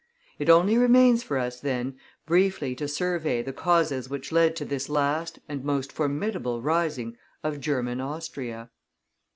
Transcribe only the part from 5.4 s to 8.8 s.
and most formidable rising of German Austria.